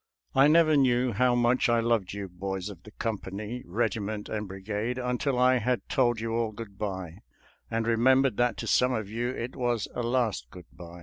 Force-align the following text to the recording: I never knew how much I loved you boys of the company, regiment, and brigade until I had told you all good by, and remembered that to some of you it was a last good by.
I 0.33 0.47
never 0.47 0.75
knew 0.75 1.11
how 1.11 1.35
much 1.35 1.69
I 1.69 1.79
loved 1.79 2.13
you 2.13 2.27
boys 2.27 2.69
of 2.69 2.81
the 2.81 2.89
company, 2.89 3.61
regiment, 3.67 4.29
and 4.29 4.47
brigade 4.47 4.97
until 4.97 5.37
I 5.37 5.57
had 5.59 5.87
told 5.89 6.19
you 6.19 6.33
all 6.33 6.51
good 6.53 6.79
by, 6.79 7.19
and 7.69 7.85
remembered 7.85 8.35
that 8.37 8.57
to 8.57 8.65
some 8.65 8.93
of 8.93 9.07
you 9.07 9.29
it 9.29 9.55
was 9.55 9.87
a 9.93 10.01
last 10.01 10.49
good 10.49 10.65
by. 10.73 10.99